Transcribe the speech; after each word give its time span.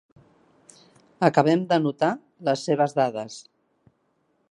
Acabem 1.27 1.63
d'anotar 1.73 2.11
les 2.49 2.67
seves 2.71 3.01
dades. 3.03 3.37